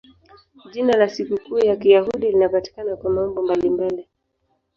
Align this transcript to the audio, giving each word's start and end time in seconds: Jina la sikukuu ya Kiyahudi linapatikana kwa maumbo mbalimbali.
Jina 0.71 0.97
la 0.97 1.09
sikukuu 1.09 1.59
ya 1.59 1.75
Kiyahudi 1.75 2.31
linapatikana 2.31 2.95
kwa 2.95 3.11
maumbo 3.11 3.41
mbalimbali. 3.41 4.07